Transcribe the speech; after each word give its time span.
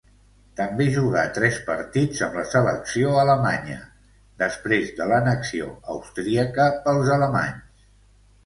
També 0.59 0.85
jugà 0.93 1.25
tres 1.35 1.59
partits 1.67 2.23
amb 2.27 2.39
la 2.39 2.45
selecció 2.53 3.11
alemanya, 3.25 3.77
després 4.45 4.91
de 5.01 5.11
l'annexió 5.13 5.69
austríaca 5.97 6.67
pels 6.89 7.17
alemanys. 7.19 7.87